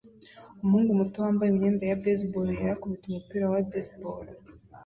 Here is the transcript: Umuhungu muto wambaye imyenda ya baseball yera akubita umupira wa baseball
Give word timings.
Umuhungu 0.61 0.99
muto 0.99 1.17
wambaye 1.23 1.49
imyenda 1.51 1.83
ya 1.85 1.99
baseball 2.03 2.47
yera 2.57 2.71
akubita 2.75 3.05
umupira 3.07 3.45
wa 3.51 3.59
baseball 3.69 4.25